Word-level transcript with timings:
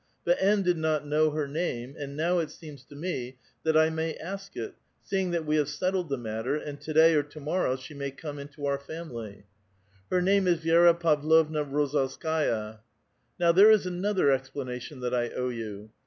But 0.25 0.37
N. 0.41 0.63
did 0.63 0.79
not 0.79 1.05
know 1.05 1.29
her 1.29 1.47
name, 1.47 1.95
and 1.95 2.17
now 2.17 2.39
it 2.39 2.49
seems 2.49 2.83
to 2.85 2.95
me 2.95 3.37
that 3.61 3.77
I 3.77 3.91
may 3.91 4.15
ask 4.15 4.57
it, 4.57 4.73
seeing 5.03 5.29
that 5.29 5.45
we 5.45 5.57
have 5.57 5.69
settled 5.69 6.09
the 6.09 6.17
matter, 6.17 6.55
and 6.55 6.81
to 6.81 6.91
day 6.91 7.13
or 7.13 7.21
to 7.21 7.39
morrow 7.39 7.75
she 7.75 7.93
may 7.93 8.09
come 8.09 8.39
into 8.39 8.65
our 8.65 8.79
faniilv."'" 8.79 9.43
Her 10.09 10.21
name 10.23 10.47
is 10.47 10.61
Vi^Ta 10.63 10.99
Pavlovna 10.99 11.63
Rozalskai'a."" 11.65 12.79
Now 13.39 13.51
there 13.51 13.69
is 13.69 13.85
another 13.85 14.31
explanation 14.31 15.01
that 15.01 15.13
I 15.13 15.29
owe 15.29 15.49
you. 15.49 15.91